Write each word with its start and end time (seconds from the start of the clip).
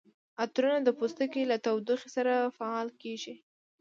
عطرونه 0.43 0.79
د 0.83 0.89
پوستکي 0.97 1.43
له 1.51 1.57
تودوخې 1.65 2.09
سره 2.17 2.33
فعال 2.57 2.87
کیږي. 3.01 3.33